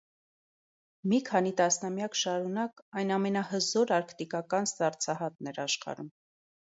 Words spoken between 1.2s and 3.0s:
քանի տասնամյակ շարունակ